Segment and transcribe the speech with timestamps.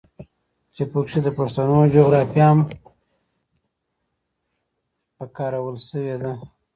[0.75, 2.59] چې پکښې د پښتنو جغرافيه هم
[5.17, 6.33] پکارولے شوې ده.